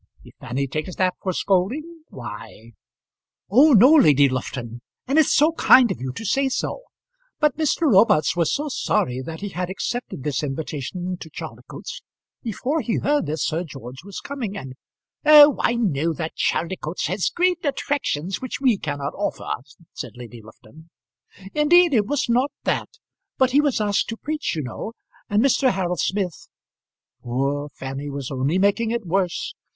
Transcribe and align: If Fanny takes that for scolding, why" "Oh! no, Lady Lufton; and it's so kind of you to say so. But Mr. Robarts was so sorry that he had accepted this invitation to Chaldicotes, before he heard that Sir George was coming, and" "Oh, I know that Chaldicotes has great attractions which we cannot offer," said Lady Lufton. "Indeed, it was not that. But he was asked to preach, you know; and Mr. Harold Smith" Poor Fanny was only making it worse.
If 0.23 0.33
Fanny 0.39 0.65
takes 0.65 0.95
that 0.95 1.13
for 1.21 1.31
scolding, 1.31 2.05
why" 2.07 2.71
"Oh! 3.51 3.73
no, 3.73 3.93
Lady 3.93 4.27
Lufton; 4.27 4.81
and 5.07 5.19
it's 5.19 5.31
so 5.31 5.51
kind 5.51 5.91
of 5.91 6.01
you 6.01 6.11
to 6.13 6.25
say 6.25 6.49
so. 6.49 6.81
But 7.39 7.55
Mr. 7.55 7.81
Robarts 7.81 8.35
was 8.35 8.51
so 8.51 8.67
sorry 8.67 9.21
that 9.21 9.41
he 9.41 9.49
had 9.49 9.69
accepted 9.69 10.23
this 10.23 10.41
invitation 10.41 11.17
to 11.17 11.29
Chaldicotes, 11.29 12.01
before 12.41 12.81
he 12.81 12.95
heard 12.95 13.27
that 13.27 13.41
Sir 13.41 13.63
George 13.63 14.03
was 14.03 14.21
coming, 14.21 14.57
and" 14.57 14.73
"Oh, 15.23 15.57
I 15.61 15.75
know 15.75 16.13
that 16.13 16.33
Chaldicotes 16.33 17.05
has 17.05 17.29
great 17.29 17.63
attractions 17.63 18.41
which 18.41 18.59
we 18.59 18.79
cannot 18.79 19.13
offer," 19.13 19.53
said 19.93 20.13
Lady 20.15 20.41
Lufton. 20.41 20.89
"Indeed, 21.53 21.93
it 21.93 22.07
was 22.07 22.27
not 22.27 22.51
that. 22.63 22.89
But 23.37 23.51
he 23.51 23.61
was 23.61 23.79
asked 23.79 24.09
to 24.09 24.17
preach, 24.17 24.55
you 24.55 24.63
know; 24.63 24.93
and 25.29 25.43
Mr. 25.43 25.69
Harold 25.69 25.99
Smith" 25.99 26.47
Poor 27.23 27.69
Fanny 27.69 28.09
was 28.09 28.31
only 28.31 28.57
making 28.57 28.89
it 28.89 29.05
worse. 29.05 29.53